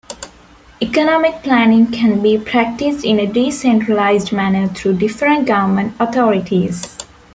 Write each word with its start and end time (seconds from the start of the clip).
Economic 0.81 1.43
planning 1.43 1.85
can 1.91 2.23
be 2.23 2.35
practiced 2.35 3.05
in 3.05 3.19
a 3.19 3.27
decentralized 3.31 4.31
manner 4.31 4.67
through 4.67 4.95
different 4.97 5.45
government 5.47 5.93
authorities. 5.99 6.97